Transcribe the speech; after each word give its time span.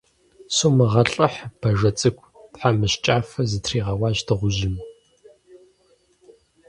-Сумыгъэлӏыхь, 0.55 1.39
бажэ 1.59 1.91
цӏыкӏу,- 1.99 2.29
тхьэмыщкӏафэ 2.53 3.41
зытригъэуащ 3.49 4.17
дыгъужьым. 4.27 4.75